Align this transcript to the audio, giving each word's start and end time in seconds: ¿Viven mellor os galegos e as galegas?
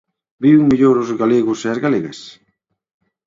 ¿Viven 0.43 0.69
mellor 0.71 0.95
os 1.03 1.09
galegos 1.21 1.59
e 1.65 1.67
as 1.73 1.79
galegas? 1.85 2.19